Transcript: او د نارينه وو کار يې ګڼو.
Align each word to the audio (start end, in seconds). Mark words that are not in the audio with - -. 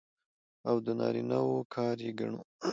او 0.69 0.75
د 0.85 0.87
نارينه 0.99 1.39
وو 1.47 1.57
کار 1.75 1.95
يې 2.05 2.11
ګڼو. 2.19 2.39